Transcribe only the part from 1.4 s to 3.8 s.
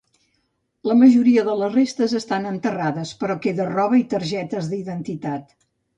de les restes estan enterrades però queda